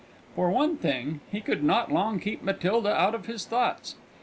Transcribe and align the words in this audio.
For 0.35 0.49
one 0.49 0.77
thing, 0.77 1.19
he 1.31 1.41
could 1.41 1.63
not 1.63 1.91
long 1.91 2.19
keep 2.19 2.41
Matilda 2.41 2.89
out 2.91 3.13
of 3.13 3.27
his 3.27 3.45
thoughts. 3.45 3.97